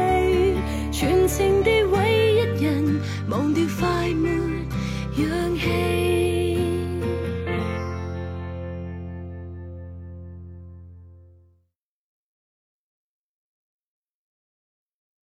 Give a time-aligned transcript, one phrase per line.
[0.93, 4.29] 全情地为一人，忘掉快没
[5.21, 6.10] 氧气。